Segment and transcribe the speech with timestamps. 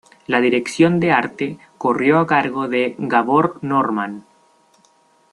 [0.25, 4.25] La dirección de arte corrió a cargo de Gabor Norman.